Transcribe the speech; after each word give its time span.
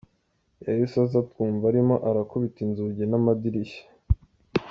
Yahise 0.65 0.95
aza 1.05 1.19
twumva 1.29 1.63
arimo 1.71 1.95
arakubita 2.09 2.59
inzugi 2.65 3.03
n’amadirishya. 3.07 3.83